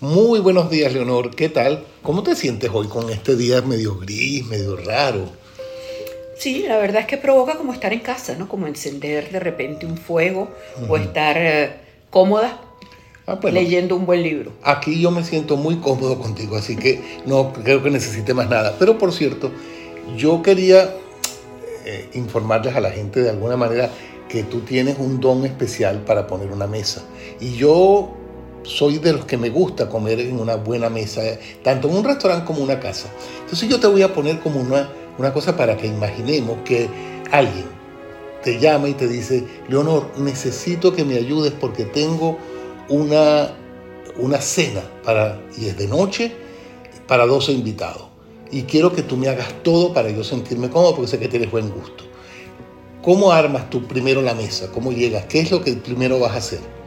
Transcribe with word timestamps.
Muy 0.00 0.40
buenos 0.40 0.70
días, 0.70 0.94
Leonor. 0.94 1.34
¿Qué 1.34 1.50
tal? 1.50 1.84
¿Cómo 2.02 2.22
te 2.22 2.34
sientes 2.34 2.70
hoy 2.72 2.88
con 2.88 3.10
este 3.10 3.36
día 3.36 3.60
medio 3.60 3.96
gris, 3.98 4.46
medio 4.46 4.76
raro? 4.76 5.28
Sí, 6.38 6.64
la 6.66 6.78
verdad 6.78 7.02
es 7.02 7.06
que 7.06 7.18
provoca 7.18 7.58
como 7.58 7.74
estar 7.74 7.92
en 7.92 8.00
casa, 8.00 8.34
¿no? 8.34 8.48
Como 8.48 8.66
encender 8.66 9.30
de 9.30 9.40
repente 9.40 9.84
un 9.84 9.98
fuego 9.98 10.48
o 10.88 10.96
estar 10.96 11.36
eh, 11.36 11.80
cómoda 12.08 12.62
Ah, 13.26 13.38
bueno, 13.40 13.60
leyendo 13.60 13.94
un 13.94 14.06
buen 14.06 14.22
libro. 14.22 14.52
Aquí 14.62 15.00
yo 15.00 15.10
me 15.10 15.22
siento 15.22 15.56
muy 15.56 15.76
cómodo 15.76 16.18
contigo, 16.18 16.56
así 16.56 16.76
que 16.76 17.20
no 17.26 17.52
creo 17.52 17.82
que 17.82 17.90
necesite 17.90 18.32
más 18.32 18.48
nada. 18.48 18.76
Pero 18.78 18.98
por 18.98 19.12
cierto, 19.12 19.52
yo 20.16 20.42
quería 20.42 20.94
eh, 21.84 22.08
informarles 22.14 22.74
a 22.74 22.80
la 22.80 22.90
gente 22.90 23.20
de 23.20 23.30
alguna 23.30 23.56
manera 23.56 23.90
que 24.28 24.44
tú 24.44 24.60
tienes 24.60 24.98
un 24.98 25.20
don 25.20 25.44
especial 25.44 26.04
para 26.04 26.26
poner 26.26 26.50
una 26.50 26.66
mesa. 26.66 27.04
Y 27.38 27.52
yo 27.52 28.16
soy 28.62 28.98
de 28.98 29.12
los 29.12 29.24
que 29.24 29.36
me 29.36 29.50
gusta 29.50 29.88
comer 29.88 30.20
en 30.20 30.38
una 30.38 30.56
buena 30.56 30.90
mesa, 30.90 31.22
tanto 31.62 31.88
en 31.88 31.96
un 31.96 32.04
restaurante 32.04 32.44
como 32.44 32.60
en 32.60 32.64
una 32.64 32.80
casa. 32.80 33.08
Entonces 33.40 33.68
yo 33.68 33.80
te 33.80 33.86
voy 33.86 34.02
a 34.02 34.12
poner 34.12 34.40
como 34.40 34.60
una, 34.60 34.90
una 35.18 35.32
cosa 35.32 35.56
para 35.56 35.76
que 35.76 35.86
imaginemos 35.86 36.58
que 36.64 36.88
alguien 37.30 37.64
te 38.42 38.58
llama 38.58 38.88
y 38.88 38.94
te 38.94 39.08
dice, 39.08 39.44
Leonor, 39.68 40.10
necesito 40.18 40.92
que 40.92 41.04
me 41.04 41.16
ayudes 41.16 41.52
porque 41.52 41.84
tengo 41.84 42.38
una, 42.88 43.54
una 44.18 44.40
cena 44.40 44.82
para, 45.04 45.40
y 45.58 45.66
es 45.66 45.76
de 45.76 45.86
noche 45.86 46.32
para 47.06 47.26
12 47.26 47.52
invitados. 47.52 48.04
Y 48.52 48.62
quiero 48.62 48.92
que 48.92 49.02
tú 49.02 49.16
me 49.16 49.28
hagas 49.28 49.62
todo 49.62 49.92
para 49.92 50.10
yo 50.10 50.24
sentirme 50.24 50.70
cómodo 50.70 50.96
porque 50.96 51.10
sé 51.10 51.18
que 51.18 51.28
tienes 51.28 51.50
buen 51.50 51.70
gusto. 51.70 52.04
¿Cómo 53.02 53.32
armas 53.32 53.70
tú 53.70 53.86
primero 53.86 54.20
la 54.20 54.34
mesa? 54.34 54.70
¿Cómo 54.72 54.92
llegas? 54.92 55.24
¿Qué 55.26 55.40
es 55.40 55.50
lo 55.50 55.62
que 55.62 55.72
primero 55.74 56.18
vas 56.18 56.32
a 56.32 56.36
hacer? 56.36 56.79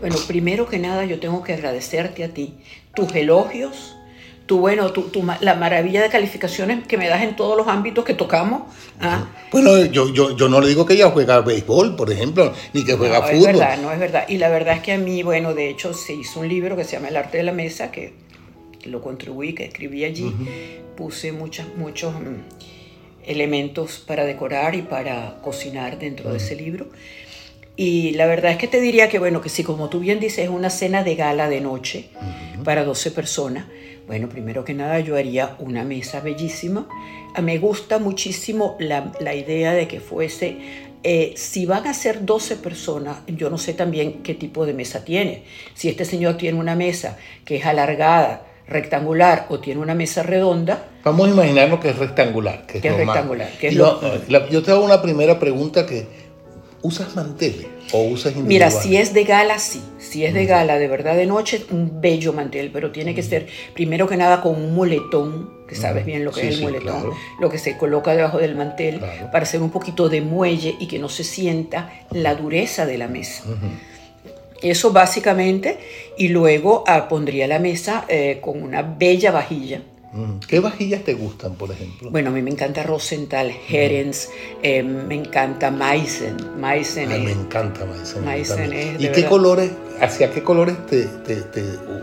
Bueno, 0.00 0.16
primero 0.26 0.68
que 0.68 0.78
nada 0.78 1.04
yo 1.04 1.18
tengo 1.18 1.42
que 1.42 1.54
agradecerte 1.54 2.24
a 2.24 2.28
ti 2.28 2.54
tus 2.94 3.14
elogios, 3.14 3.96
tu, 4.46 4.58
bueno, 4.58 4.92
tu, 4.92 5.02
tu 5.02 5.24
la 5.40 5.54
maravilla 5.54 6.02
de 6.02 6.08
calificaciones 6.08 6.86
que 6.86 6.96
me 6.96 7.08
das 7.08 7.22
en 7.22 7.36
todos 7.36 7.56
los 7.56 7.68
ámbitos 7.68 8.04
que 8.04 8.14
tocamos. 8.14 8.62
¿ah? 9.00 9.26
Bueno, 9.52 9.84
yo, 9.86 10.12
yo, 10.12 10.36
yo 10.36 10.48
no 10.48 10.60
le 10.60 10.68
digo 10.68 10.86
que 10.86 10.94
ella 10.94 11.10
juega 11.10 11.40
béisbol, 11.40 11.96
por 11.96 12.10
ejemplo, 12.10 12.52
ni 12.72 12.84
que 12.84 12.94
juega 12.94 13.20
no, 13.20 13.26
es 13.26 13.30
fútbol. 13.32 13.52
verdad, 13.52 13.78
no 13.78 13.92
es 13.92 13.98
verdad. 13.98 14.24
Y 14.28 14.38
la 14.38 14.48
verdad 14.48 14.76
es 14.76 14.82
que 14.82 14.92
a 14.92 14.98
mí, 14.98 15.22
bueno, 15.22 15.52
de 15.52 15.68
hecho 15.68 15.92
se 15.92 16.14
hizo 16.14 16.40
un 16.40 16.48
libro 16.48 16.76
que 16.76 16.84
se 16.84 16.92
llama 16.92 17.08
El 17.08 17.16
arte 17.16 17.38
de 17.38 17.44
la 17.44 17.52
mesa, 17.52 17.90
que, 17.90 18.14
lo 18.84 19.02
contribuí, 19.02 19.54
que 19.54 19.64
escribí 19.64 20.04
allí. 20.04 20.34
Puse 20.96 21.30
muchas, 21.32 21.66
muchos 21.76 22.14
mm, 22.14 23.26
elementos 23.26 23.98
para 23.98 24.24
decorar 24.24 24.74
y 24.74 24.82
para 24.82 25.40
cocinar 25.42 25.98
dentro 25.98 26.30
de 26.30 26.38
ese 26.38 26.56
libro. 26.56 26.86
Y 27.80 28.10
la 28.14 28.26
verdad 28.26 28.50
es 28.50 28.58
que 28.58 28.66
te 28.66 28.80
diría 28.80 29.08
que, 29.08 29.20
bueno, 29.20 29.40
que 29.40 29.48
si 29.48 29.62
como 29.62 29.88
tú 29.88 30.00
bien 30.00 30.18
dices, 30.18 30.40
es 30.40 30.50
una 30.50 30.68
cena 30.68 31.04
de 31.04 31.14
gala 31.14 31.48
de 31.48 31.60
noche 31.60 32.10
para 32.64 32.82
12 32.84 33.12
personas, 33.12 33.66
bueno, 34.08 34.28
primero 34.28 34.64
que 34.64 34.74
nada 34.74 34.98
yo 34.98 35.16
haría 35.16 35.54
una 35.60 35.84
mesa 35.84 36.20
bellísima. 36.20 36.88
Me 37.40 37.58
gusta 37.58 38.00
muchísimo 38.00 38.76
la, 38.80 39.12
la 39.20 39.34
idea 39.36 39.74
de 39.74 39.86
que 39.86 40.00
fuese, 40.00 40.56
eh, 41.04 41.34
si 41.36 41.66
van 41.66 41.86
a 41.86 41.94
ser 41.94 42.24
12 42.24 42.56
personas, 42.56 43.18
yo 43.28 43.48
no 43.48 43.58
sé 43.58 43.74
también 43.74 44.24
qué 44.24 44.34
tipo 44.34 44.66
de 44.66 44.74
mesa 44.74 45.04
tiene. 45.04 45.44
Si 45.74 45.88
este 45.88 46.04
señor 46.04 46.36
tiene 46.36 46.58
una 46.58 46.74
mesa 46.74 47.16
que 47.44 47.56
es 47.58 47.64
alargada, 47.64 48.44
rectangular 48.66 49.46
o 49.50 49.60
tiene 49.60 49.80
una 49.80 49.94
mesa 49.94 50.24
redonda, 50.24 50.88
Vamos 51.04 51.28
a 51.28 51.30
imaginarnos 51.30 51.78
que 51.80 51.90
es 51.90 51.96
rectangular. 51.96 52.66
Que 52.66 52.78
es, 52.78 52.82
Que 52.82 52.90
rectangular, 52.90 53.48
que 53.58 53.68
es 53.68 53.74
yo, 53.74 54.00
lo- 54.02 54.20
la- 54.40 54.48
yo 54.50 54.62
te 54.64 54.72
hago 54.72 54.84
una 54.84 55.00
primera 55.00 55.38
pregunta 55.38 55.86
que, 55.86 56.06
¿usas 56.82 57.14
manteles 57.16 57.66
o 57.92 58.02
usas? 58.02 58.34
Mira, 58.36 58.70
si 58.70 58.96
es 58.96 59.12
de 59.14 59.24
gala, 59.24 59.58
sí. 59.58 59.80
Si 59.98 60.24
es 60.24 60.32
de 60.32 60.46
gala, 60.46 60.78
de 60.78 60.88
verdad, 60.88 61.16
de 61.16 61.26
noche, 61.26 61.64
un 61.70 62.00
bello 62.00 62.32
mantel, 62.32 62.70
pero 62.72 62.90
tiene 62.92 63.14
que 63.14 63.22
ser, 63.22 63.46
primero 63.74 64.08
que 64.08 64.16
nada, 64.16 64.40
con 64.40 64.54
un 64.54 64.74
moletón, 64.74 65.50
que 65.68 65.74
sabes 65.74 66.06
bien 66.06 66.24
lo 66.24 66.30
que 66.32 66.40
Sí, 66.40 66.46
es 66.46 66.52
el 66.54 66.58
sí, 66.60 66.64
moletón, 66.64 67.00
claro. 67.00 67.14
lo 67.40 67.50
que 67.50 67.58
se 67.58 67.76
coloca 67.76 68.14
debajo 68.16 68.38
del 68.38 68.54
mantel, 68.54 68.98
Claro. 68.98 69.30
para 69.30 69.42
hacer 69.42 69.60
un 69.60 69.70
poquito 69.70 70.08
de 70.08 70.20
muelle 70.22 70.76
y 70.80 70.86
que 70.86 70.98
no 70.98 71.08
se 71.10 71.24
sienta 71.24 71.92
la 72.10 72.34
dureza 72.34 72.86
de 72.86 72.96
la 72.96 73.08
mesa. 73.08 73.44
Eso 74.62 74.92
básicamente, 74.92 75.78
y 76.16 76.28
luego 76.28 76.82
ah, 76.86 77.06
pondría 77.08 77.46
la 77.46 77.58
mesa 77.58 78.04
eh, 78.08 78.38
con 78.40 78.62
una 78.62 78.82
bella 78.82 79.30
vajilla. 79.30 79.82
¿Qué 80.48 80.58
vajillas 80.60 81.04
te 81.04 81.14
gustan, 81.14 81.54
por 81.54 81.70
ejemplo? 81.70 82.10
Bueno, 82.10 82.30
a 82.30 82.32
mí 82.32 82.40
me 82.40 82.50
encanta 82.50 82.82
Rosenthal, 82.82 83.52
Herens, 83.68 84.30
eh, 84.62 84.82
me 84.82 85.14
encanta 85.14 85.70
Meissen. 85.70 86.36
Meissen 86.58 87.12
Ay, 87.12 87.22
me 87.22 87.32
encanta. 87.32 87.86
Maizen 88.24 88.72
es, 88.72 88.94
¿Y 88.94 88.98
qué 89.04 89.08
verdad. 89.10 89.28
colores, 89.28 89.70
hacia 90.00 90.30
qué 90.30 90.42
colores 90.42 90.86
te, 90.86 91.04
te- 91.04 91.42
te- 91.42 91.62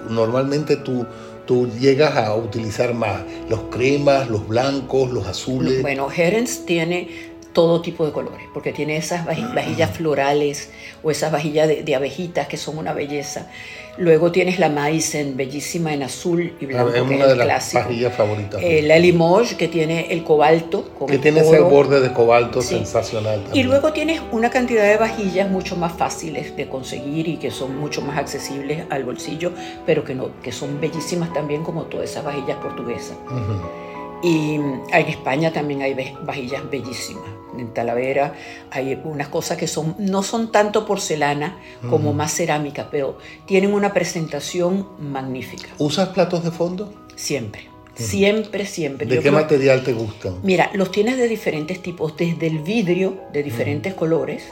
normalmente 0.09 0.75
tú, 0.77 1.05
tú 1.47 1.67
llegas 1.79 2.15
a 2.15 2.35
utilizar 2.35 2.93
más? 2.93 3.21
¿Los 3.49 3.61
cremas, 3.71 4.29
los 4.29 4.47
blancos, 4.47 5.11
los 5.11 5.25
azules? 5.25 5.81
Bueno, 5.81 6.07
Herens 6.15 6.65
tiene 6.65 7.33
todo 7.53 7.81
tipo 7.81 8.05
de 8.05 8.11
colores, 8.11 8.43
porque 8.53 8.71
tiene 8.73 8.97
esas 8.97 9.25
vaji- 9.25 9.53
vajillas 9.55 9.91
florales 9.97 10.69
o 11.01 11.09
esas 11.09 11.31
vajillas 11.31 11.67
de, 11.69 11.83
de 11.83 11.95
abejitas 11.95 12.47
que 12.47 12.57
son 12.57 12.77
una 12.77 12.93
belleza. 12.93 13.49
Luego 13.97 14.31
tienes 14.31 14.59
la 14.59 14.67
Meissen, 14.67 15.37
bellísima 15.37 15.93
en 15.93 16.03
azul 16.03 16.53
y 16.59 16.65
blanco, 16.65 16.89
es 16.89 16.93
que 16.95 16.99
es 16.99 17.05
una 17.05 17.25
de 17.27 17.31
el 17.31 17.37
las 17.37 17.45
clásico. 17.47 17.83
vajillas 17.83 18.13
favoritas. 18.15 18.61
Eh, 18.61 18.81
la 18.81 18.99
Limoges, 18.99 19.53
que 19.55 19.67
tiene 19.69 20.11
el 20.11 20.23
cobalto. 20.23 20.89
Con 20.99 21.07
que 21.07 21.15
el 21.15 21.21
tiene 21.21 21.39
ese 21.39 21.59
oro. 21.59 21.69
borde 21.69 22.01
de 22.01 22.11
cobalto 22.11 22.61
Sí. 22.61 22.75
sensacional. 22.75 23.39
Y 23.39 23.43
también. 23.45 23.67
luego 23.67 23.93
tienes 23.93 24.21
una 24.33 24.49
cantidad 24.49 24.83
de 24.83 24.97
vajillas 24.97 25.49
mucho 25.49 25.77
más 25.77 25.93
fáciles 25.93 26.55
de 26.57 26.67
conseguir 26.67 27.27
y 27.29 27.37
que 27.37 27.51
son 27.51 27.77
mucho 27.79 28.01
más 28.01 28.17
accesibles 28.17 28.83
al 28.89 29.05
bolsillo, 29.05 29.51
pero 29.85 30.03
que, 30.03 30.13
no, 30.13 30.29
que 30.41 30.51
son 30.51 30.81
bellísimas 30.81 31.31
también 31.33 31.63
como 31.63 31.83
todas 31.83 32.09
esas 32.09 32.25
vajillas 32.25 32.57
portuguesas. 32.57 33.17
Ujú. 33.27 33.84
Y 34.23 34.55
en 34.55 34.81
España 34.91 35.51
también 35.53 35.81
hay 35.81 35.93
vajillas 36.23 36.69
bellísimas. 36.69 37.23
En 37.57 37.73
Talavera 37.73 38.33
hay 38.71 38.99
unas 39.05 39.29
cosas 39.29 39.57
que 39.57 39.67
son, 39.67 39.95
no 39.97 40.23
son 40.23 40.51
tanto 40.51 40.85
porcelana 40.85 41.57
como 41.89 42.11
más 42.11 42.33
cerámica, 42.33 42.89
pero 42.91 43.17
tienen 43.45 43.73
una 43.73 43.93
presentación 43.93 44.87
magnífica. 44.99 45.69
¿Usas 45.77 46.09
platos 46.09 46.43
de 46.43 46.51
fondo? 46.51 46.93
Siempre, 47.15 47.69
siempre, 47.93 48.65
siempre. 48.65 49.05
¿De 49.07 49.15
Yo 49.15 49.21
qué 49.21 49.29
creo- 49.29 49.41
material 49.41 49.83
te 49.83 49.93
gustan? 49.93 50.35
Mira, 50.43 50.69
los 50.73 50.91
tienes 50.91 51.17
de 51.17 51.29
diferentes 51.29 51.81
tipos, 51.81 52.17
desde 52.17 52.47
el 52.47 52.59
vidrio 52.59 53.21
de 53.31 53.41
diferentes 53.43 53.93
colores 53.93 54.43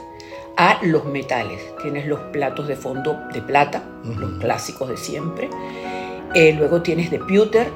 a 0.56 0.78
los 0.82 1.04
metales. 1.04 1.60
Tienes 1.82 2.06
los 2.06 2.20
platos 2.32 2.68
de 2.68 2.76
fondo 2.76 3.18
de 3.34 3.42
plata, 3.42 3.84
los 4.04 4.38
clásicos 4.40 4.88
de 4.88 4.96
siempre. 4.96 5.50
Eh, 6.34 6.54
luego 6.56 6.80
tienes 6.80 7.10
de 7.10 7.18
pewter, 7.18 7.68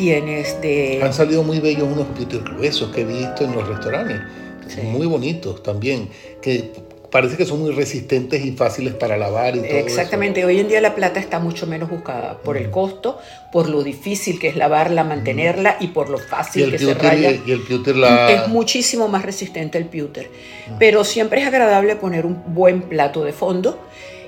tienes 0.00 0.58
de... 0.62 0.98
Han 1.02 1.12
salido 1.12 1.42
muy 1.42 1.60
bellos 1.60 1.86
unos 1.86 2.06
pewter 2.16 2.40
gruesos 2.40 2.90
que 2.90 3.02
he 3.02 3.04
visto 3.04 3.44
en 3.44 3.52
los 3.52 3.68
restaurantes. 3.68 4.18
Sí. 4.66 4.80
Muy 4.80 5.06
bonitos 5.06 5.62
también. 5.62 6.08
Que 6.40 6.72
parece 7.10 7.36
que 7.36 7.44
son 7.44 7.60
muy 7.60 7.72
resistentes 7.72 8.42
y 8.42 8.52
fáciles 8.52 8.94
para 8.94 9.18
lavar 9.18 9.56
y 9.56 9.60
todo 9.60 9.76
Exactamente, 9.76 10.42
hoy 10.46 10.58
en 10.60 10.68
día 10.68 10.80
la 10.80 10.94
plata 10.94 11.20
está 11.20 11.38
mucho 11.38 11.66
menos 11.66 11.90
buscada 11.90 12.38
por 12.38 12.56
el 12.56 12.70
costo, 12.70 13.18
por 13.52 13.68
lo 13.68 13.82
difícil 13.82 14.38
que 14.38 14.48
es 14.48 14.56
lavarla, 14.56 15.04
mantenerla 15.04 15.76
y 15.80 15.88
por 15.88 16.08
lo 16.08 16.16
fácil 16.16 16.62
el 16.62 16.70
que 16.70 16.78
se 16.78 16.94
raya. 16.94 17.32
y 17.44 17.50
el 17.50 17.60
pewter 17.60 17.96
la... 17.96 18.30
Es 18.30 18.48
muchísimo 18.48 19.06
más 19.06 19.22
resistente 19.22 19.76
el 19.76 19.84
pewter. 19.84 20.30
Pero 20.78 21.04
siempre 21.04 21.42
es 21.42 21.46
agradable 21.46 21.96
poner 21.96 22.24
un 22.24 22.54
buen 22.54 22.82
plato 22.82 23.22
de 23.22 23.34
fondo 23.34 23.78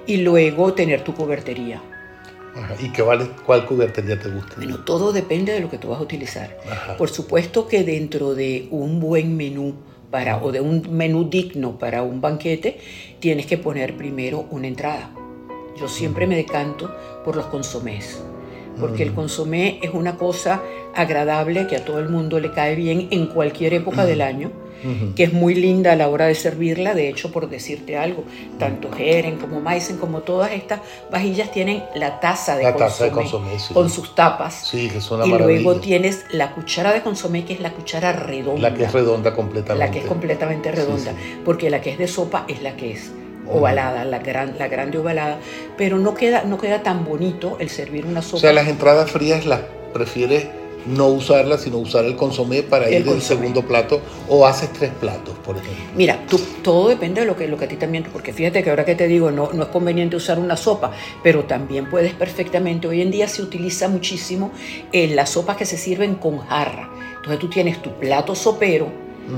y 0.06 0.18
luego 0.18 0.74
tener 0.74 1.02
tu 1.02 1.14
cubertería. 1.14 1.80
Ajá. 2.56 2.74
¿Y 2.80 2.90
qué 2.90 3.02
vale, 3.02 3.28
cuál 3.46 3.66
cubertería 3.66 4.18
te 4.18 4.28
gusta? 4.28 4.56
Bueno, 4.56 4.78
todo 4.80 5.12
depende 5.12 5.52
de 5.52 5.60
lo 5.60 5.70
que 5.70 5.78
tú 5.78 5.88
vas 5.88 6.00
a 6.00 6.02
utilizar. 6.02 6.58
Ajá. 6.70 6.96
Por 6.96 7.08
supuesto 7.08 7.66
que 7.66 7.82
dentro 7.82 8.34
de 8.34 8.68
un 8.70 9.00
buen 9.00 9.36
menú 9.36 9.74
para, 10.12 10.42
o 10.42 10.52
de 10.52 10.60
un 10.60 10.86
menú 10.90 11.28
digno 11.28 11.78
para 11.78 12.02
un 12.02 12.20
banquete, 12.20 12.78
tienes 13.18 13.46
que 13.46 13.58
poner 13.58 13.96
primero 13.96 14.46
una 14.50 14.68
entrada. 14.68 15.10
Yo 15.80 15.88
siempre 15.88 16.26
me 16.26 16.36
decanto 16.36 16.94
por 17.24 17.34
los 17.34 17.46
consomés, 17.46 18.22
porque 18.78 19.02
el 19.02 19.14
consomé 19.14 19.80
es 19.82 19.94
una 19.94 20.18
cosa 20.18 20.62
agradable 20.94 21.66
que 21.66 21.76
a 21.76 21.84
todo 21.84 21.98
el 21.98 22.10
mundo 22.10 22.38
le 22.40 22.52
cae 22.52 22.74
bien 22.74 23.08
en 23.10 23.26
cualquier 23.26 23.72
época 23.72 24.04
del 24.04 24.20
año, 24.20 24.52
que 25.14 25.24
es 25.24 25.32
muy 25.32 25.54
linda 25.54 25.92
a 25.92 25.96
la 25.96 26.08
hora 26.08 26.26
de 26.26 26.34
servirla. 26.34 26.94
De 26.94 27.08
hecho, 27.08 27.30
por 27.30 27.48
decirte 27.48 27.96
algo, 27.96 28.24
tanto 28.58 28.88
Heren 28.96 29.36
como 29.38 29.60
Meissen, 29.60 29.98
como 29.98 30.20
todas 30.20 30.52
estas 30.52 30.80
vajillas 31.10 31.50
tienen 31.50 31.82
la 31.94 32.20
taza 32.20 32.56
de 32.56 32.64
La 32.64 32.76
taza 32.76 33.04
de 33.04 33.10
consomé, 33.10 33.50
consomé, 33.50 33.60
sí. 33.60 33.74
con 33.74 33.90
sus 33.90 34.14
tapas. 34.14 34.66
Sí, 34.66 34.88
que 34.88 34.98
una 35.14 35.26
y 35.26 35.30
maravilla. 35.30 35.60
luego 35.62 35.80
tienes 35.80 36.24
la 36.32 36.52
cuchara 36.52 36.92
de 36.92 37.02
consomé, 37.02 37.44
que 37.44 37.52
es 37.54 37.60
la 37.60 37.72
cuchara 37.72 38.12
redonda. 38.12 38.70
La 38.70 38.74
que 38.74 38.84
es 38.84 38.92
redonda 38.92 39.34
completamente. 39.34 39.86
La 39.86 39.90
que 39.90 40.00
es 40.00 40.06
completamente 40.06 40.72
redonda. 40.72 41.12
Sí, 41.12 41.36
Porque 41.44 41.70
la 41.70 41.80
que 41.80 41.90
es 41.90 41.98
de 41.98 42.08
sopa 42.08 42.44
es 42.48 42.62
la 42.62 42.76
que 42.76 42.92
es 42.92 43.12
ovalada, 43.48 44.04
la, 44.04 44.18
gran, 44.20 44.56
la 44.58 44.68
grande 44.68 44.98
ovalada. 44.98 45.38
Pero 45.76 45.98
no 45.98 46.14
queda, 46.14 46.44
no 46.44 46.58
queda 46.58 46.82
tan 46.82 47.04
bonito 47.04 47.56
el 47.60 47.70
servir 47.70 48.06
una 48.06 48.22
sopa. 48.22 48.36
O 48.36 48.40
sea, 48.40 48.52
las 48.52 48.68
entradas 48.68 49.10
frías 49.10 49.46
las 49.46 49.60
prefieres 49.92 50.46
no 50.86 51.08
usarla, 51.08 51.58
sino 51.58 51.78
usar 51.78 52.04
el 52.04 52.16
consomé 52.16 52.62
para 52.62 52.90
ir 52.90 53.08
al 53.08 53.22
segundo 53.22 53.62
plato 53.62 54.00
o 54.28 54.46
haces 54.46 54.72
tres 54.72 54.90
platos, 55.00 55.36
por 55.44 55.56
ejemplo? 55.56 55.84
Mira, 55.96 56.24
tú, 56.28 56.40
todo 56.62 56.88
depende 56.88 57.20
de 57.20 57.26
lo 57.26 57.36
que, 57.36 57.48
lo 57.48 57.56
que 57.56 57.64
a 57.64 57.68
ti 57.68 57.76
también, 57.76 58.04
porque 58.12 58.32
fíjate 58.32 58.62
que 58.62 58.70
ahora 58.70 58.84
que 58.84 58.94
te 58.94 59.06
digo, 59.06 59.30
no, 59.30 59.52
no 59.52 59.64
es 59.64 59.68
conveniente 59.68 60.16
usar 60.16 60.38
una 60.38 60.56
sopa, 60.56 60.92
pero 61.22 61.44
también 61.44 61.88
puedes 61.88 62.14
perfectamente, 62.14 62.88
hoy 62.88 63.00
en 63.00 63.10
día 63.10 63.28
se 63.28 63.42
utiliza 63.42 63.88
muchísimo 63.88 64.50
en 64.92 65.16
las 65.16 65.30
sopas 65.30 65.56
que 65.56 65.66
se 65.66 65.76
sirven 65.76 66.16
con 66.16 66.38
jarra. 66.38 66.90
Entonces 67.16 67.38
tú 67.38 67.48
tienes 67.48 67.80
tu 67.80 67.90
plato 67.98 68.34
sopero, 68.34 68.90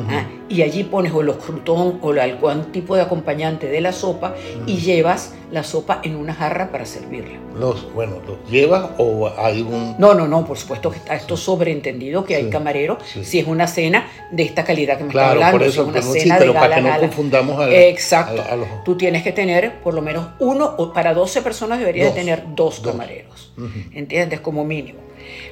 ¿ah? 0.09 0.27
y 0.49 0.63
allí 0.63 0.85
pones 0.85 1.13
o 1.13 1.23
los 1.23 1.37
crutón 1.37 1.99
o 2.03 2.11
algún 2.13 2.73
tipo 2.73 2.97
de 2.97 3.03
acompañante 3.03 3.69
de 3.69 3.81
la 3.81 3.93
sopa 3.93 4.35
y 4.67 4.77
llevas 4.77 5.35
la 5.51 5.63
sopa 5.63 6.01
en 6.03 6.17
una 6.17 6.35
jarra 6.35 6.71
para 6.71 6.85
servirla. 6.85 7.39
Los, 7.59 7.93
bueno, 7.93 8.21
¿los 8.27 8.51
llevas 8.51 8.91
o 8.99 9.31
hay 9.39 9.63
un...? 9.63 9.95
No, 9.99 10.15
no, 10.15 10.27
no, 10.27 10.45
por 10.45 10.59
supuesto 10.59 10.91
que 10.91 10.99
está 10.99 11.15
esto 11.15 11.37
sobreentendido 11.37 12.25
que 12.25 12.35
hay 12.35 12.51
camarero, 12.51 12.99
si 13.23 13.39
es 13.39 13.47
una 13.47 13.67
cena 13.67 14.09
de 14.33 14.43
esta 14.43 14.65
calidad 14.65 14.99
que 14.99 15.05
me 15.05 15.11
está 15.11 15.31
hablando, 15.31 15.59
por 15.59 15.67
eso, 15.67 15.85
si 15.93 15.99
es 15.99 16.07
una 16.07 16.21
cena 16.21 16.39
de 16.39 16.53
para 16.53 16.75
que 16.77 16.83
no 16.83 16.99
confundamos 16.99 17.61
a 17.61 17.75
Exacto, 17.75 18.43
tú 18.85 18.97
tienes 18.97 19.23
que 19.23 19.33
tener 19.33 19.81
por 19.81 19.95
lo 19.95 20.03
menos 20.03 20.27
uno, 20.41 20.75
o 20.77 20.93
para 20.93 21.15
12 21.15 21.43
personas 21.43 21.79
deberías 21.79 22.13
de 22.13 22.21
tener 22.21 22.45
dos, 22.55 22.81
camareros, 22.81 23.53
¿entiendes? 23.93 24.41
Como 24.41 24.65
mínimo. 24.65 24.99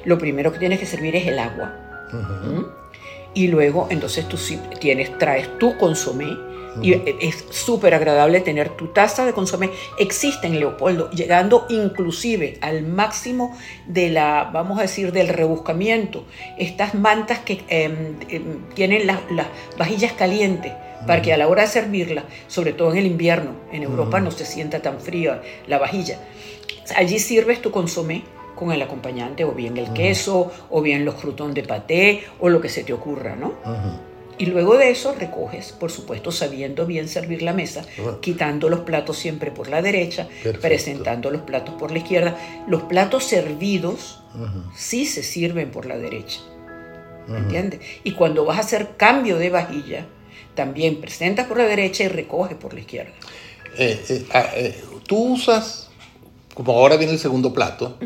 Lo 0.05 0.17
primero 0.17 0.51
que 0.51 0.59
tienes 0.59 0.79
que 0.79 0.85
servir 0.85 1.15
es 1.15 1.27
el 1.27 1.39
agua 1.39 1.73
y 3.33 3.47
luego 3.47 3.87
entonces 3.89 4.27
tú 4.27 4.37
tienes, 4.79 5.17
traes 5.17 5.57
tu 5.59 5.77
consomé 5.77 6.37
y 6.81 6.93
es 6.93 7.45
súper 7.51 7.93
agradable 7.93 8.39
tener 8.41 8.69
tu 8.69 8.87
taza 8.87 9.25
de 9.25 9.33
consomé. 9.33 9.69
Existe 9.99 10.47
en 10.47 10.59
Leopoldo, 10.59 11.09
llegando 11.11 11.65
inclusive 11.69 12.57
al 12.61 12.83
máximo 12.83 13.55
de 13.85 14.09
la, 14.09 14.49
vamos 14.51 14.79
a 14.79 14.83
decir, 14.83 15.11
del 15.11 15.27
rebuscamiento. 15.27 16.25
Estas 16.57 16.95
mantas 16.95 17.39
que 17.39 17.63
em, 17.67 18.15
em, 18.29 18.69
tienen 18.73 19.05
las, 19.05 19.19
vajillas 19.77 20.13
calientes 20.13 20.73
para 21.05 21.21
que 21.21 21.33
a 21.33 21.37
la 21.37 21.47
hora 21.47 21.63
de 21.63 21.67
servirla, 21.67 22.23
sobre 22.47 22.73
todo 22.73 22.91
en 22.91 22.97
el 22.97 23.05
invierno, 23.05 23.51
en 23.71 23.83
Europa 23.83 24.19
no 24.19 24.31
se 24.31 24.45
sienta 24.45 24.81
tan 24.81 24.99
fría 24.99 25.41
la 25.67 25.77
vajilla. 25.77 26.17
Allí 26.95 27.19
sirves 27.19 27.61
tu 27.61 27.71
consomé 27.71 28.23
con 28.55 28.71
el 28.71 28.81
acompañante, 28.81 29.43
o 29.43 29.51
bien 29.51 29.77
el 29.77 29.93
queso, 29.93 30.51
o 30.69 30.81
bien 30.81 31.05
los 31.05 31.15
croutons 31.15 31.53
de 31.53 31.63
paté, 31.63 32.23
o 32.39 32.49
lo 32.49 32.61
que 32.61 32.69
se 32.69 32.83
te 32.83 32.93
ocurra, 32.93 33.35
¿no? 33.35 33.53
Y 34.37 34.47
luego 34.47 34.77
de 34.77 34.89
eso 34.89 35.13
recoges, 35.13 35.71
por 35.73 35.91
supuesto, 35.91 36.31
sabiendo 36.31 36.85
bien 36.87 37.07
servir 37.07 37.43
la 37.43 37.53
mesa, 37.53 37.85
quitando 38.21 38.67
los 38.67 38.79
platos 38.79 39.17
siempre 39.17 39.51
por 39.51 39.69
la 39.69 39.81
derecha, 39.81 40.27
presentando 40.59 41.29
los 41.29 41.43
platos 41.43 41.75
por 41.75 41.91
la 41.91 41.99
izquierda. 41.99 42.35
Los 42.67 42.83
platos 42.83 43.25
servidos 43.25 44.23
sí 44.75 45.05
se 45.05 45.21
sirven 45.21 45.69
por 45.69 45.85
la 45.85 45.97
derecha. 45.97 46.41
¿Entiendes? 47.27 47.79
Y 48.03 48.13
cuando 48.13 48.43
vas 48.43 48.57
a 48.57 48.61
hacer 48.61 48.97
cambio 48.97 49.37
de 49.37 49.49
vajilla, 49.49 50.07
también 50.55 50.99
presentas 50.99 51.47
por 51.47 51.57
la 51.57 51.65
derecha 51.65 52.03
y 52.03 52.07
recoges 52.07 52.57
por 52.57 52.73
la 52.73 52.81
izquierda. 52.81 53.11
Eh, 53.77 54.03
eh, 54.09 54.25
ah, 54.33 54.49
eh, 54.55 54.83
tú 55.07 55.33
usas, 55.33 55.89
como 56.53 56.73
ahora 56.73 56.97
viene 56.97 57.13
el 57.13 57.19
segundo 57.19 57.53
plato, 57.53 57.97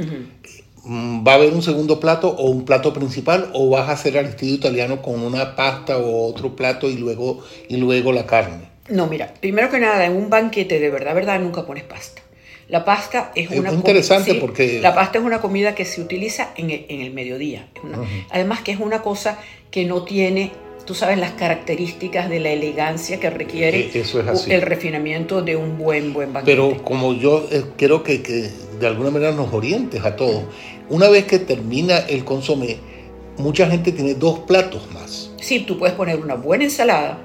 ¿Va 0.89 1.34
a 1.34 1.36
haber 1.36 1.54
un 1.54 1.62
segundo 1.62 2.00
plato 2.00 2.30
o 2.30 2.50
un 2.50 2.63
plato 2.63 2.94
principal 2.94 3.50
o 3.54 3.69
vas 3.69 3.89
a 3.89 3.92
hacer 3.92 4.18
al 4.18 4.25
estilo 4.25 4.54
italiano 4.54 5.01
con 5.01 5.22
una 5.22 5.56
pasta 5.56 5.98
o 5.98 6.28
otro 6.28 6.56
plato 6.56 6.89
y 6.89 6.95
luego, 6.95 7.44
y 7.68 7.78
luego 7.78 8.13
la 8.13 8.25
carne? 8.25 8.69
No, 8.89 9.07
mira, 9.07 9.34
primero 9.42 9.69
que 9.69 9.80
nada, 9.80 10.06
en 10.06 10.16
un 10.16 10.30
banquete 10.30 10.80
de 10.80 10.89
verdad, 10.89 11.13
verdad, 11.13 11.39
nunca 11.39 11.66
pones 11.66 11.84
pasta. 11.84 12.22
La 12.69 12.84
pasta 12.84 13.31
es, 13.34 13.50
una 13.51 13.72
interesante 13.72 14.36
porque 14.36 14.81
la 14.81 14.94
pasta 14.94 15.19
es 15.19 15.24
una 15.24 15.39
comida 15.39 15.74
que 15.74 15.86
se 15.86 16.01
utiliza 16.01 16.50
en 16.57 16.69
el, 16.69 17.13
mediodía. 17.13 17.68
Además 18.30 18.62
que 18.62 18.72
es 18.74 18.80
una 18.80 19.01
cosa 19.01 19.40
que 19.72 19.86
no 19.86 20.04
tiene, 20.04 20.51
tú 20.86 20.94
sabes, 20.94 21.18
las 21.18 21.31
características 21.31 22.30
de 22.30 22.42
la 22.42 22.50
elegancia 22.50 23.22
que 23.22 23.30
requiere 23.30 23.90
e, 23.94 24.04
el 24.54 24.62
refinamiento 24.62 25.42
de 25.42 25.56
un 25.56 25.78
buen 25.78 26.13
buen 26.13 26.33
banquete. 26.33 26.57
Pero 26.57 26.83
como 26.83 27.13
yo 27.13 27.48
eh, 27.51 27.63
creo 27.78 28.04
que, 28.04 28.22
que, 28.22 28.50
de 28.80 28.88
alguna 28.88 29.12
manera 29.12 29.31
nos 29.31 29.54
orientes 29.54 30.04
a 30.04 30.18
todos, 30.18 30.44
una 30.89 31.10
vez 31.10 31.25
que 31.25 31.39
termina 31.39 31.98
el 32.00 32.24
consomé, 32.24 32.78
mucha 33.38 33.68
gente 33.68 33.92
tiene 33.92 34.13
dos 34.16 34.39
platos 34.39 34.92
más. 34.94 35.31
Sí, 35.39 35.62
tú 35.62 35.78
puedes 35.78 35.95
poner 35.95 36.18
una 36.19 36.36
buena 36.36 36.66
ensalada 36.66 37.19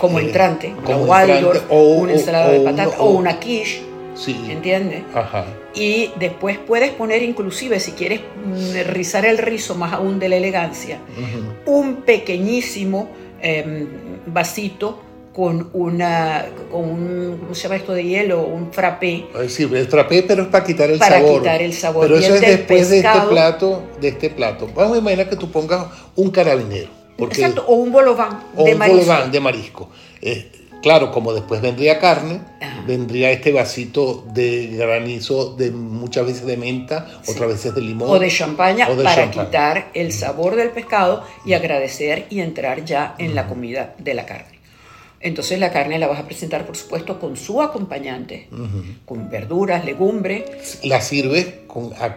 como 0.00 0.18
eh, 0.18 0.24
entrante, 0.24 0.74
como 0.84 1.04
Waldorf, 1.04 1.64
o 1.68 1.82
una 1.94 2.12
ensalada 2.12 2.50
de 2.50 2.60
patata 2.60 3.00
o, 3.00 3.10
una 3.10 3.38
quiche. 3.38 3.82
Sí. 4.14 4.36
¿Entiendes? 4.48 5.02
Ajá. 5.14 5.44
Y 5.74 6.10
después 6.18 6.58
puedes 6.58 6.90
poner 6.90 7.22
inclusive, 7.22 7.78
si 7.78 7.92
quieres 7.92 8.20
mm, 8.20 8.88
rizar 8.88 9.24
el 9.24 9.38
rizo 9.38 9.74
más 9.74 9.92
aún 9.92 10.18
de 10.18 10.28
la 10.28 10.36
elegancia, 10.36 10.98
un 11.66 11.96
pequeñísimo 11.96 13.10
em, 13.40 13.86
vasito 14.26 15.02
con 15.38 15.70
una 15.72 16.46
con 16.68 16.80
un 16.80 17.38
¿cómo 17.38 17.54
se 17.54 17.62
llama 17.62 17.76
esto 17.76 17.92
de 17.92 18.02
hielo? 18.02 18.42
un 18.42 18.72
frappé. 18.72 19.24
Sí, 19.46 19.68
el 19.72 19.86
frappé 19.86 20.24
pero 20.24 20.42
es 20.42 20.48
para 20.48 20.64
quitar 20.64 20.90
el 20.90 20.98
sabor. 20.98 21.20
Para 21.20 21.38
quitar 21.38 21.62
el 21.62 21.72
sabor. 21.74 22.06
Pero 22.08 22.18
eso 22.18 22.34
es 22.34 22.40
después 22.40 22.90
de 22.90 22.98
este 22.98 23.20
plato, 23.30 23.84
de 24.00 24.08
este 24.08 24.30
plato. 24.30 24.68
Vamos 24.74 24.96
a 24.96 24.98
imaginar 24.98 25.30
que 25.30 25.36
tú 25.36 25.48
pongas 25.48 25.86
un 26.16 26.32
carabinero. 26.32 26.88
Porque, 27.16 27.40
Exacto, 27.40 27.64
o 27.68 27.76
un 27.76 27.92
bolobán 27.92 28.42
de 28.56 28.72
un 28.72 28.78
marisco. 28.78 29.00
bolobán 29.00 29.30
de 29.30 29.40
marisco. 29.40 29.90
Eh, 30.20 30.50
claro, 30.82 31.12
como 31.12 31.32
después 31.32 31.60
vendría 31.60 32.00
carne, 32.00 32.40
vendría 32.88 33.30
este 33.30 33.52
vasito 33.52 34.24
de 34.34 34.66
granizo, 34.76 35.54
de 35.54 35.70
muchas 35.70 36.26
veces 36.26 36.46
de 36.46 36.56
menta, 36.56 37.06
otras 37.28 37.48
veces 37.48 37.76
de 37.76 37.80
limón. 37.80 38.10
O 38.10 38.18
de 38.18 38.28
champaña 38.28 38.88
para 38.88 39.30
quitar 39.30 39.90
el 39.94 40.12
sabor 40.12 40.56
del 40.56 40.70
pescado 40.70 41.22
y 41.46 41.52
agradecer 41.52 42.26
y 42.28 42.40
entrar 42.40 42.84
ya 42.84 43.14
en 43.18 43.36
la 43.36 43.46
comida 43.46 43.94
de 43.98 44.14
la 44.14 44.26
carne. 44.26 44.57
Entonces 45.20 45.58
la 45.58 45.72
carne 45.72 45.98
la 45.98 46.06
vas 46.06 46.20
a 46.20 46.26
presentar, 46.26 46.64
por 46.66 46.76
supuesto, 46.76 47.18
con 47.18 47.36
su 47.36 47.60
acompañante, 47.60 48.48
con 49.04 49.30
verduras, 49.30 49.84
legumbres. 49.84 50.80
La 50.84 51.00
sirves 51.00 51.46
con, 51.68 51.92
a, 51.94 52.16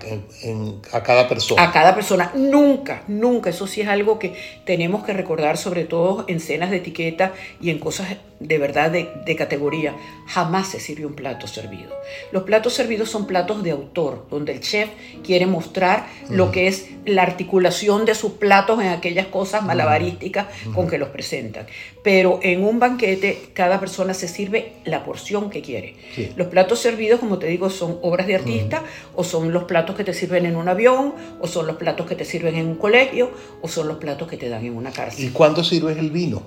a, 0.94 1.03
cada 1.03 1.27
persona. 1.27 1.63
A 1.63 1.71
cada 1.71 1.94
persona. 1.94 2.31
Nunca, 2.33 3.03
nunca. 3.07 3.51
Eso 3.51 3.68
sí 3.68 3.81
es 3.81 3.88
algo 3.88 4.18
que 4.18 4.33
tenemos 4.65 5.03
que 5.03 5.13
recordar, 5.13 5.57
sobre 5.57 5.83
todo 5.83 6.25
en 6.27 6.39
cenas 6.39 6.71
de 6.71 6.77
etiqueta 6.77 7.33
y 7.62 7.69
en 7.69 7.77
cosas 7.77 8.18
de 8.42 8.57
verdad 8.57 8.92
de, 8.92 9.36
categoría, 9.36 9.95
jamás 10.27 10.69
se 10.69 10.80
sirve 10.80 11.06
un 11.06 11.13
plato 11.13 11.48
servido. 11.48 11.95
Los 12.31 12.44
platos 12.44 12.74
servidos 12.74 13.09
son 13.09 13.25
platos 13.25 13.63
de 13.63 13.71
autor, 13.71 14.27
donde 14.30 14.51
el 14.51 14.59
chef 14.59 14.89
quiere 15.24 15.45
mostrar 15.45 16.07
lo 16.30 16.51
que 16.51 16.68
es 16.68 16.88
la 17.06 17.24
articulación 17.24 18.06
de 18.06 18.13
sus 18.13 18.33
platos 18.33 18.81
en 18.81 18.88
aquellas 18.88 19.27
cosas 19.27 19.63
malabarísticas 19.63 20.48
con 20.74 20.88
que 20.88 20.98
los 20.98 21.09
presentan. 21.09 21.68
Pero 22.03 22.39
en 22.44 22.63
un 22.63 22.80
banquete 22.80 23.50
cada 23.53 23.80
persona 23.80 24.13
se 24.13 24.27
sirve 24.27 24.74
la 24.86 25.03
porción 25.03 25.50
que 25.50 25.62
quiere. 25.62 25.95
Los 26.36 26.48
platos 26.48 26.80
servidos, 26.80 27.19
como 27.19 27.39
te 27.39 27.48
digo, 27.48 27.69
son 27.69 28.00
obras 28.01 28.27
de 28.27 28.36
artista 28.36 28.83
o 29.15 29.24
son 29.24 29.41
los 29.50 29.64
platos 29.66 29.96
que 29.96 30.04
te 30.04 30.14
sirven 30.14 30.46
en 30.46 30.56
un 30.56 30.68
avión 30.68 31.14
o 31.40 31.48
son 31.48 31.68
los 31.68 31.77
platos 31.77 32.06
que 32.08 32.15
te 32.15 32.25
sirven 32.25 32.56
en 32.56 32.68
un 32.68 32.75
colegio 32.75 33.32
o 33.62 33.68
son 33.68 33.88
los 33.88 33.98
platos 33.98 34.27
que 34.27 34.38
te 34.38 34.50
dan 34.50 34.65
en 34.65 34.75
una 34.75 34.92
cárcel. 34.92 35.25
¿Y 35.25 35.30
cuándo 35.30 35.63
sirves 35.63 35.98
el 35.98 36.12
vino? 36.12 36.44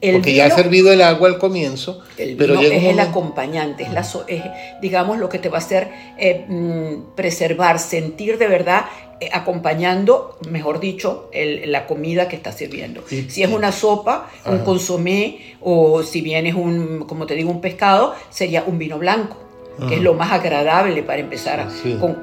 Porque 0.00 0.34
ya 0.34 0.46
ha 0.46 0.50
servido 0.50 0.92
el 0.92 1.02
agua 1.02 1.28
al 1.28 1.38
comienzo. 1.38 2.02
El 2.16 2.36
pero 2.36 2.60
es 2.60 2.84
el 2.84 3.00
acompañante, 3.00 3.82
es, 3.82 3.92
la, 3.92 4.06
digamos 4.80 5.18
lo 5.18 5.28
que 5.28 5.40
te 5.40 5.48
va 5.48 5.56
a 5.56 5.60
hacer 5.60 5.88
eh, 6.16 6.44
mm, 6.48 7.16
preservar, 7.16 7.80
sentir 7.80 8.38
de 8.38 8.46
verdad, 8.46 8.84
eh, 9.20 9.28
acompañando, 9.32 10.38
mejor 10.48 10.78
dicho, 10.78 11.30
la 11.32 11.86
comida 11.88 12.28
que 12.28 12.36
estás 12.36 12.56
sirviendo. 12.56 13.02
si 13.08 13.42
es 13.42 13.50
una 13.50 13.72
sopa, 13.72 14.30
un 14.46 14.58
consomé, 14.58 15.56
o 15.60 16.04
si 16.04 16.20
bien 16.20 16.46
es 16.46 16.54
un, 16.54 17.04
como 17.08 17.26
te 17.26 17.34
digo, 17.34 17.50
un 17.50 17.60
pescado, 17.60 18.14
sería 18.30 18.62
un 18.64 18.78
vino 18.78 18.98
blanco 18.98 19.47
que 19.86 19.96
es 19.96 20.02
lo 20.02 20.14
más 20.14 20.32
agradable 20.32 21.02
para 21.02 21.20
empezar, 21.20 21.68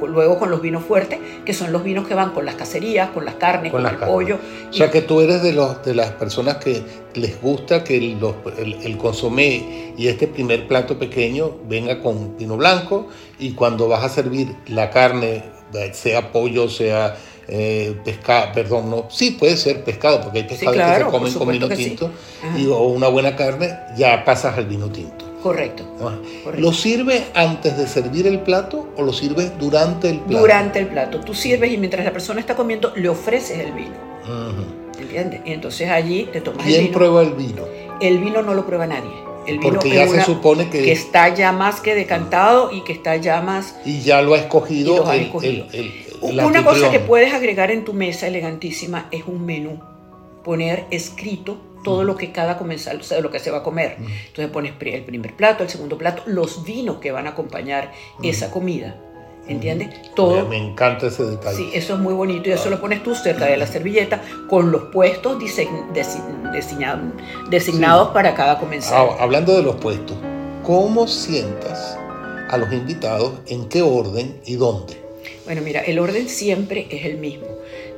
luego 0.08 0.38
con 0.38 0.52
los 0.52 0.62
vinos 0.62 0.84
fuertes, 0.84 1.20
que 1.46 1.54
son 1.54 1.72
los 1.72 1.84
vinos 1.84 2.08
que 2.08 2.14
van 2.14 2.32
con 2.32 2.46
las 2.46 2.56
cacerías, 2.56 3.10
con 3.12 3.24
las 3.24 3.36
carnes, 3.36 3.72
con, 3.72 3.86
el 3.86 3.96
pollo. 3.96 4.40
O 4.70 4.74
sea 4.74 4.92
que 4.92 5.02
tú 5.02 5.22
eres 5.22 5.42
de, 5.42 5.54
los, 5.54 5.84
de 5.86 5.96
las 5.96 6.12
personas 6.12 6.58
que 6.58 6.84
les 7.14 7.42
gusta 7.42 7.84
que 7.84 7.98
el, 7.98 8.18
el, 8.84 8.98
consomé 8.98 9.94
y 9.98 10.08
este 10.08 10.28
primer 10.28 10.68
plato 10.68 11.00
pequeño 11.00 11.52
venga 11.68 12.02
con 12.02 12.38
vino 12.38 12.58
blanco 12.58 13.08
y 13.40 13.52
cuando 13.52 13.88
vas 13.88 14.04
a 14.04 14.10
servir 14.10 14.54
la 14.68 14.90
carne, 14.90 15.44
sea 15.94 16.32
pollo, 16.32 16.70
sea... 16.70 17.16
Eh, 17.48 17.96
pescado, 18.04 18.52
perdón, 18.56 18.90
no, 18.90 19.06
sí 19.12 19.38
puede 19.40 19.56
ser 19.56 19.84
pescado, 19.84 20.20
porque 20.20 20.40
hay 20.40 20.44
pescados 20.46 20.76
que 20.76 20.96
se 20.96 21.04
comen 21.04 21.32
con 21.32 21.48
vino 21.50 21.70
tinto, 21.70 22.10
y, 22.58 22.66
o 22.66 22.86
una 22.86 23.08
buena 23.08 23.36
carne, 23.36 23.78
ya 23.96 24.26
pasas 24.26 24.58
al 24.58 24.66
vino 24.66 24.90
tinto. 24.90 25.25
Correcto, 25.46 25.84
¿Lo 26.58 26.74
sirves 26.74 27.26
antes 27.36 27.78
de 27.78 27.86
servir 27.86 28.26
el 28.26 28.40
plato 28.40 28.88
o 28.98 29.04
lo 29.04 29.14
sirves 29.14 29.52
durante 29.60 30.10
el 30.10 30.18
plato? 30.22 30.40
Durante 30.42 30.80
el 30.80 30.88
plato. 30.88 31.20
Tú 31.20 31.36
sirves 31.36 31.72
y 31.72 31.78
mientras 31.78 32.04
la 32.04 32.12
persona 32.12 32.40
está 32.40 32.56
comiendo 32.56 32.92
le 32.96 33.10
ofreces 33.10 33.60
el 33.60 33.72
vino. 33.74 33.94
¿Entiendes? 35.00 35.42
Y 35.46 35.52
entonces 35.52 35.88
allí 35.92 36.28
te 36.34 36.42
tomas 36.42 36.66
el 36.66 36.72
vino. 36.72 36.80
¿Quién 36.82 36.92
prueba 36.92 37.22
el 37.22 37.34
vino? 37.34 37.62
El 38.02 38.18
vino 38.18 38.42
no 38.42 38.56
lo 38.56 38.66
prueba 38.66 38.88
nadie. 38.88 39.12
El 39.46 39.60
vino 39.60 39.74
Porque 39.74 39.94
ya 39.94 40.08
se 40.08 40.24
supone 40.24 40.68
que- 40.72 40.92
está 40.92 41.32
ya 41.32 41.52
más 41.52 41.80
que 41.80 41.94
decantado 41.94 42.72
y 42.72 42.84
que 42.84 42.94
está 42.94 43.16
ya 43.18 43.40
más... 43.44 43.76
Y 43.86 44.02
ya 44.02 44.24
lo 44.24 44.34
ha 44.34 44.40
escogido 44.40 45.06
has 45.06 45.16
el, 45.16 45.22
escogido. 45.26 45.68
el- 45.74 46.40
Una 46.44 46.66
cosa 46.66 46.90
que 46.90 46.98
puedes 46.98 47.36
agregar 47.36 47.70
en 47.70 47.86
tu 47.86 47.94
mesa 47.94 48.26
elegantísima 48.26 49.10
es 49.12 49.26
un 49.28 49.46
menú. 49.46 49.80
Poner 50.44 50.86
escrito 50.90 51.58
todo 51.86 52.04
lo 52.04 52.18
que 52.18 52.34
cada 52.34 52.58
comensal, 52.58 53.00
o 53.00 53.04
sea, 53.04 53.22
lo 53.22 53.32
que 53.32 53.40
se 53.40 53.52
va 53.52 53.60
a 53.60 53.64
comer. 53.64 53.96
Entonces 54.00 54.50
pones 54.50 54.74
el 54.82 55.04
primer 55.04 55.34
plato, 55.36 55.64
el 55.64 55.70
segundo 55.70 55.98
plato, 55.98 56.24
los 56.26 56.66
vinos 56.66 56.98
que 56.98 57.14
van 57.14 57.28
a 57.28 57.30
acompañar 57.30 57.94
esa 58.22 58.52
comida. 58.52 58.98
¿Entiendes? 59.48 59.90
Todo. 60.16 60.48
Me 60.48 60.58
encanta 60.58 61.06
ese 61.06 61.24
detalle. 61.24 61.56
Sí, 61.56 61.70
eso 61.74 61.94
es 61.94 62.00
muy 62.00 62.16
bonito 62.16 62.50
y 62.50 62.54
eso 62.54 62.72
lo 62.72 62.82
pones 62.82 63.04
tú 63.04 63.14
cerca 63.14 63.46
de 63.46 63.58
la 63.58 63.68
servilleta 63.68 64.20
con 64.50 64.72
los 64.72 64.86
puestos 64.86 65.38
designados 67.52 68.08
para 68.10 68.34
cada 68.34 68.58
comensal. 68.60 69.08
Ah, 69.08 69.18
hablando 69.20 69.56
de 69.56 69.62
los 69.62 69.76
puestos, 69.76 70.18
¿cómo 70.64 71.08
sientas 71.08 71.96
a 72.50 72.58
los 72.58 72.74
invitados? 72.74 73.34
¿En 73.46 73.70
qué 73.70 73.84
orden 73.84 74.42
y 74.48 74.56
dónde? 74.56 75.06
Bueno, 75.46 75.62
mira, 75.62 75.82
el 75.82 76.00
orden 76.00 76.28
siempre 76.28 76.88
es 76.90 77.06
el 77.06 77.18
mismo. 77.18 77.46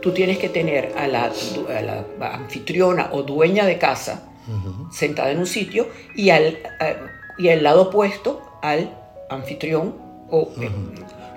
Tú 0.01 0.11
tienes 0.11 0.37
que 0.37 0.49
tener 0.49 0.93
a 0.97 1.07
la, 1.07 1.29
du- 1.29 1.67
a 1.69 1.81
la 1.81 2.05
anfitriona 2.33 3.09
o 3.11 3.23
dueña 3.23 3.65
de 3.65 3.77
casa 3.77 4.23
sentada 4.91 5.31
en 5.31 5.39
un 5.39 5.47
sitio 5.47 5.87
y 6.15 6.29
al, 6.29 6.57
a- 6.79 6.95
y 7.37 7.49
al 7.49 7.63
lado 7.63 7.83
opuesto 7.89 8.41
al 8.61 8.89
anfitrión 9.29 9.95
o... 10.29 10.49
eh, 10.61 10.69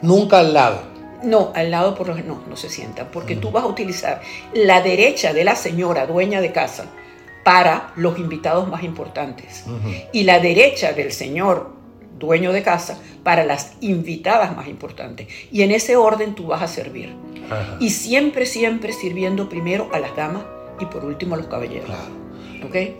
Nunca 0.02 0.38
al 0.38 0.52
lado. 0.54 0.82
no, 1.24 1.52
al 1.54 1.70
lado 1.70 1.94
por 1.94 2.06
los... 2.08 2.24
No, 2.24 2.40
no 2.48 2.56
se 2.56 2.68
sientan, 2.70 3.08
porque 3.12 3.36
tú 3.36 3.50
vas 3.50 3.64
a 3.64 3.66
utilizar 3.66 4.20
la 4.54 4.80
derecha 4.80 5.32
de 5.32 5.44
la 5.44 5.56
señora 5.56 6.06
dueña 6.06 6.40
de 6.40 6.52
casa 6.52 6.84
para 7.44 7.92
los 7.96 8.18
invitados 8.18 8.68
más 8.68 8.82
importantes 8.84 9.64
y 10.12 10.22
la 10.24 10.38
derecha 10.40 10.92
del 10.92 11.10
señor 11.12 11.72
dueño 12.20 12.52
de 12.52 12.62
casa 12.62 13.00
para 13.24 13.44
las 13.44 13.72
invitadas 13.80 14.54
más 14.54 14.68
importantes. 14.68 15.26
Y 15.50 15.62
en 15.62 15.72
ese 15.72 15.96
orden 15.96 16.36
tú 16.36 16.46
vas 16.46 16.62
a 16.62 16.68
servir. 16.68 17.12
Ajá. 17.46 17.78
Y 17.80 17.90
siempre, 17.90 18.46
siempre 18.46 18.92
sirviendo 18.92 19.48
primero 19.48 19.88
a 19.92 19.98
las 19.98 20.14
damas 20.14 20.44
y 20.78 20.84
por 20.86 21.04
último 21.04 21.34
a 21.34 21.38
los 21.38 21.48
caballeros. 21.48 21.86
Claro. 21.86 22.20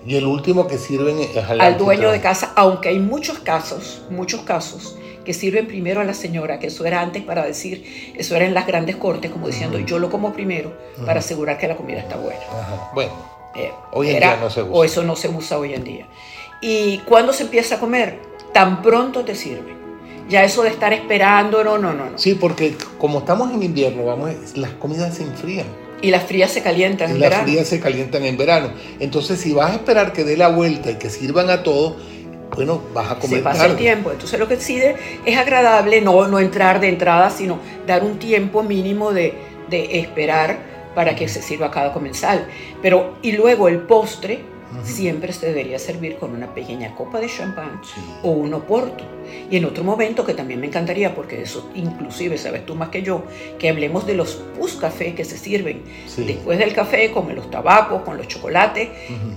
Y 0.07 0.17
el 0.17 0.27
último 0.27 0.67
que 0.67 0.79
sirven 0.79 1.19
es 1.21 1.37
al, 1.37 1.61
Al 1.61 1.79
dueño 1.79 2.11
de 2.11 2.21
casa, 2.21 2.53
aunque 2.57 2.89
hay 2.89 2.99
muchos 2.99 3.39
casos, 3.41 4.03
muchos 4.11 4.41
casos, 4.41 4.97
que 5.25 5.35
sirven 5.35 5.67
primero 5.67 6.01
a 6.01 6.05
la 6.05 6.15
señora, 6.15 6.59
que 6.59 6.69
eso 6.69 6.87
era 6.87 7.03
antes 7.03 7.23
para 7.23 7.45
decir, 7.45 8.15
eso 8.17 8.35
era 8.37 8.47
en 8.47 8.55
las 8.55 8.67
grandes 8.67 8.97
cortes, 8.97 9.31
como 9.31 9.47
diciendo, 9.47 9.79
yo 9.79 9.99
lo 9.99 10.11
como 10.11 10.33
primero 10.33 10.73
para 11.05 11.21
asegurar 11.21 11.59
que 11.59 11.69
la 11.69 11.77
comida 11.77 11.99
está 11.99 12.17
buena. 12.17 12.41
Ajá. 12.41 12.91
Bueno, 12.95 13.13
Eh, 13.55 13.71
Hoy 13.93 14.11
en 14.11 14.19
día 14.19 14.39
no 14.41 14.49
se 14.49 14.63
usa. 14.63 14.73
O 14.73 14.85
eso 14.85 15.03
no 15.03 15.17
se 15.17 15.29
usa 15.29 15.59
hoy 15.59 15.75
en 15.75 15.85
día. 15.85 16.07
¿Y 16.61 16.99
cuando 16.99 17.33
se 17.33 17.45
empieza 17.45 17.77
a 17.77 17.81
comer? 17.81 18.19
Tan 18.53 18.83
pronto 18.83 19.25
te 19.25 19.35
sirve. 19.35 19.75
Ya 20.29 20.45
eso 20.45 20.63
de 20.63 20.69
estar 20.69 20.93
esperando, 20.93 21.65
no, 21.65 21.79
no, 21.79 21.93
no. 21.93 22.11
no. 22.11 22.19
sí, 22.19 22.35
porque 22.35 22.77
como 22.99 23.21
estamos 23.21 23.53
en 23.53 23.63
invierno, 23.63 24.05
vamos, 24.05 24.31
las 24.55 24.71
comidas 24.73 25.17
se 25.17 25.25
enfrían. 25.25 25.67
Y 26.03 26.11
las 26.11 26.23
frías 26.25 26.51
se 26.51 26.63
calientan 26.63 27.11
Y 27.11 27.15
en 27.15 27.21
las 27.21 27.31
verano. 27.31 27.49
frías 27.49 27.69
se 27.69 27.81
calientan 27.81 28.25
en 28.25 28.37
verano. 28.37 28.71
Entonces, 29.01 29.41
si 29.41 29.53
vas 29.53 29.73
a 29.73 29.75
esperar 29.75 30.13
que 30.13 30.25
dé 30.25 30.37
la 30.37 30.49
vuelta 30.49 30.91
y 30.91 30.95
que 30.95 31.11
sirvan 31.11 31.51
a 31.51 31.63
todos, 31.63 31.95
bueno, 32.55 32.81
vas 32.95 33.11
a 33.11 33.19
comer 33.19 33.39
se 33.39 33.43
pasa 33.45 33.65
el 33.65 33.71
tarde. 33.73 33.83
tiempo. 33.83 34.11
Entonces 34.13 34.39
lo 34.39 34.49
que 34.49 34.57
decide 34.57 34.97
es 35.25 35.37
agradable 35.37 36.01
no, 36.01 36.27
no 36.29 36.39
entrar 36.39 36.81
de 36.81 36.89
entrada, 36.89 37.31
sino 37.31 37.59
dar 37.87 38.03
un 38.05 38.19
tiempo 38.19 38.63
mínimo 38.63 39.13
de, 39.13 39.35
de 39.69 39.99
esperar 40.01 40.59
para 40.95 41.15
que 41.15 41.29
se 41.29 41.43
sirva 41.43 41.71
cada 41.71 41.93
comensal. 41.93 42.47
Pero, 42.83 43.17
y 43.23 43.33
luego 43.33 43.69
el 43.69 43.79
postre 43.81 44.41
siempre 44.85 45.33
se 45.33 45.47
debería 45.47 45.79
servir 45.79 46.17
con 46.17 46.33
una 46.35 46.55
pequeña 46.55 46.95
copa 46.95 47.21
de 47.21 47.29
champán 47.29 47.81
Sí. 47.83 48.01
o 48.23 48.31
un 48.31 48.55
oporto. 48.55 49.05
Y 49.51 49.57
en 49.57 49.65
otro 49.65 49.85
momento 49.85 50.25
que 50.25 50.35
también 50.35 50.61
me 50.61 50.67
encantaría, 50.67 51.15
porque 51.15 51.43
eso 51.43 51.71
inclusive 51.75 52.39
sabes 52.39 52.65
tú 52.67 52.75
más 52.75 52.89
que 52.89 53.03
yo, 53.03 53.25
que 53.59 53.69
hablemos 53.69 54.07
de 54.07 54.15
los 54.15 54.35
pus 54.59 54.75
café 54.77 55.15
que 55.15 55.25
se 55.25 55.37
sirven 55.39 55.83
Sí. 56.07 56.25
después 56.25 56.59
del 56.59 56.73
café, 56.75 57.11
con 57.11 57.35
los 57.35 57.51
tabacos, 57.51 58.03
con 58.03 58.17
los 58.17 58.29
chocolates, 58.29 58.89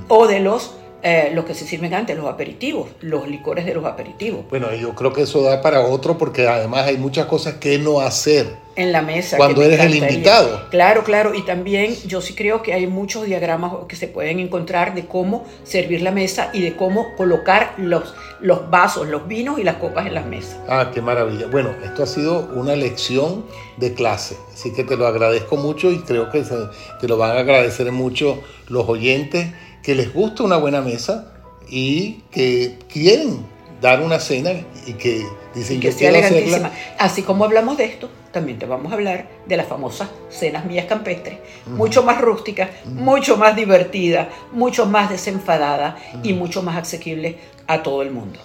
o 0.08 0.28
de 0.28 0.40
los, 0.40 0.76
eh, 1.04 1.32
los 1.34 1.44
que 1.46 1.54
se 1.54 1.66
sirven 1.66 1.94
antes, 1.94 2.16
los 2.18 2.28
aperitivos, 2.28 2.90
los 3.02 3.28
licores 3.28 3.66
de 3.66 3.74
los 3.74 3.84
aperitivos. 3.86 4.46
Bueno, 4.50 4.74
yo 4.74 4.96
creo 4.96 5.12
que 5.12 5.24
eso 5.24 5.42
da 5.44 5.62
para 5.62 5.82
otro 5.82 6.18
porque 6.18 6.48
además 6.48 6.88
hay 6.88 6.98
muchas 6.98 7.26
cosas 7.26 7.56
que 7.56 7.78
no 7.78 8.00
hacer. 8.00 8.64
en 8.76 8.92
la 8.92 9.02
mesa. 9.04 9.38
Cuando 9.38 9.62
eres 9.62 9.80
el 9.82 9.96
invitado. 9.96 10.68
Claro, 10.72 11.04
claro. 11.04 11.36
Y 11.36 11.44
también 11.46 11.96
yo 12.08 12.22
sí 12.22 12.34
creo 12.34 12.64
que 12.64 12.74
hay 12.74 12.88
muchos 12.88 13.26
diagramas 13.26 13.72
que 13.88 13.96
se 13.96 14.08
pueden 14.08 14.40
encontrar 14.40 14.96
de 14.96 15.06
cómo 15.06 15.46
servir 15.64 16.02
la 16.02 16.10
mesa 16.10 16.50
y 16.54 16.62
de 16.62 16.76
cómo 16.76 17.14
colocar 17.16 17.74
los, 17.78 18.16
los 18.42 18.72
vasos, 18.72 19.08
los 19.08 19.28
vinos 19.28 19.60
y 19.60 19.64
las 19.64 19.76
copas 19.76 20.08
en 20.08 20.16
las 20.16 20.26
mesas. 20.26 20.58
Ah, 20.68 20.90
qué 20.92 21.02
maravilla. 21.02 21.46
Bueno, 21.52 21.70
esto 21.84 22.02
ha 22.02 22.08
sido 22.08 22.50
una 22.56 22.76
lección 22.76 23.46
de 23.78 23.94
clase, 23.94 24.38
así 24.54 24.74
que 24.74 24.84
te 24.84 24.96
lo 24.98 25.06
agradezco 25.06 25.56
mucho 25.58 25.92
y 25.92 26.00
creo 26.00 26.32
que 26.32 26.44
se- 26.44 26.56
te 27.00 27.08
lo 27.08 27.18
van 27.18 27.38
a 27.38 27.42
agradecer 27.42 27.92
mucho 27.92 28.40
los 28.70 28.88
oyentes 28.90 29.48
que 29.84 29.94
les 29.94 30.14
gusta 30.14 30.44
una 30.44 30.58
buena 30.58 30.82
mesa 30.82 31.34
y 31.70 32.24
que 32.32 32.80
quieren 32.92 33.46
dar 33.82 34.02
una 34.02 34.20
cena 34.20 34.52
y 34.88 34.94
que 34.94 35.28
dicen 35.54 35.78
Y 35.78 35.80
que 35.82 35.92
sea 35.92 36.10
elegantísima. 36.10 36.72
Así 36.98 37.22
como 37.22 37.44
hablamos 37.44 37.78
de 37.78 37.86
esto, 37.86 38.10
también 38.32 38.58
te 38.58 38.66
vamos 38.66 38.92
a 38.92 38.96
hablar 38.96 39.28
de 39.46 39.58
las 39.58 39.68
famosas 39.68 40.10
cenas 40.30 40.66
mías 40.66 40.86
campestres, 40.86 41.38
mucho 41.68 42.02
más 42.02 42.22
rústicas, 42.22 42.70
mucho 42.86 43.36
más 43.36 43.56
divertidas, 43.56 44.30
mucho 44.54 44.86
más 44.86 45.10
desenfadadas 45.10 45.96
y 46.24 46.34
mucho 46.34 46.64
más 46.64 46.78
asequibles 46.78 47.36
a 47.68 47.84
todo 47.84 48.02
el 48.02 48.12
mundo. 48.12 48.40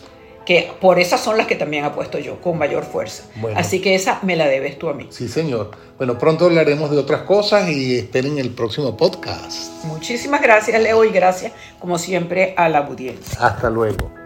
Que 0.49 0.73
por 0.81 0.99
esas 0.99 1.21
son 1.21 1.37
las 1.37 1.47
que 1.47 1.57
también 1.57 1.85
apuesto 1.85 2.19
yo, 2.19 2.41
con 2.41 2.57
mayor 2.57 2.83
fuerza. 2.83 3.25
Bueno. 3.37 3.61
Así 3.61 3.83
que 3.83 3.95
esa 3.95 4.19
me 4.23 4.35
la 4.35 4.47
debes 4.47 4.79
tú 4.79 4.89
a 4.89 4.95
mí. 4.95 5.07
Sí, 5.11 5.29
señor. 5.29 5.73
Bueno, 5.99 6.17
pronto 6.17 6.47
hablaremos 6.47 6.91
de 6.91 6.97
otras 6.97 7.21
cosas 7.25 7.69
y 7.69 7.99
esperen 7.99 8.39
el 8.39 8.49
próximo 8.49 8.97
podcast. 8.97 9.85
Muchísimas 9.85 10.41
gracias, 10.41 10.81
Leo, 10.81 11.05
y 11.05 11.11
gracias, 11.11 11.53
como 11.79 11.99
siempre, 11.99 12.55
a 12.57 12.71
la 12.71 12.79
audiencia. 12.79 13.39
Hasta 13.39 13.69
luego. 13.69 14.18